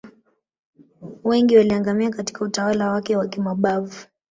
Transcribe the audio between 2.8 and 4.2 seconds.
wake wa kimabavu